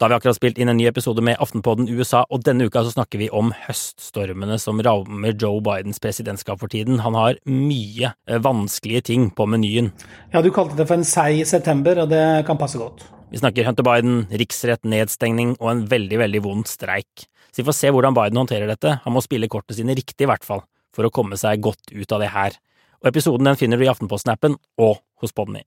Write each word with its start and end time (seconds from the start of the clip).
Da 0.00 0.06
har 0.06 0.14
vi 0.14 0.16
akkurat 0.16 0.36
spilt 0.38 0.56
inn 0.56 0.70
en 0.72 0.78
ny 0.80 0.86
episode 0.88 1.20
med 1.20 1.36
Aftenpodden 1.44 1.84
USA, 1.92 2.22
og 2.32 2.40
denne 2.46 2.64
uka 2.64 2.80
så 2.86 2.94
snakker 2.94 3.20
vi 3.20 3.26
om 3.36 3.50
høststormene 3.66 4.56
som 4.56 4.78
rammer 4.80 5.34
Joe 5.36 5.58
Bidens 5.60 6.00
presidentskap 6.00 6.62
for 6.62 6.72
tiden. 6.72 7.02
Han 7.04 7.18
har 7.18 7.36
mye 7.44 8.14
eh, 8.24 8.38
vanskelige 8.40 9.02
ting 9.10 9.26
på 9.36 9.44
menyen. 9.44 9.90
Ja, 10.32 10.40
du 10.40 10.48
kalte 10.56 10.78
det 10.78 10.86
for 10.88 10.96
en 10.96 11.04
seig 11.04 11.42
september, 11.50 12.00
og 12.00 12.08
det 12.14 12.22
kan 12.48 12.56
passe 12.56 12.80
godt. 12.80 13.04
Vi 13.28 13.42
snakker 13.42 13.68
Hunter 13.68 13.84
Biden, 13.84 14.22
riksrett, 14.40 14.88
nedstengning 14.88 15.52
og 15.58 15.68
en 15.74 15.82
veldig, 15.90 16.22
veldig 16.22 16.42
vond 16.48 16.70
streik. 16.70 17.26
Så 17.52 17.60
vi 17.60 17.66
får 17.68 17.76
se 17.76 17.90
hvordan 17.92 18.16
Biden 18.16 18.40
håndterer 18.40 18.72
dette. 18.72 18.94
Han 19.04 19.16
må 19.18 19.20
spille 19.20 19.50
kortene 19.52 19.82
sine 19.82 19.98
riktig, 20.00 20.24
i 20.24 20.30
hvert 20.32 20.48
fall, 20.48 20.64
for 20.96 21.04
å 21.04 21.12
komme 21.12 21.36
seg 21.36 21.60
godt 21.68 21.92
ut 21.92 22.16
av 22.16 22.24
det 22.24 22.32
her. 22.32 22.56
Og 23.04 23.12
episoden 23.12 23.52
den 23.52 23.60
finner 23.60 23.76
du 23.76 23.84
i 23.84 23.92
Aftenposten-appen 23.92 24.56
og 24.80 25.04
hos 25.20 25.36
Podny. 25.36 25.66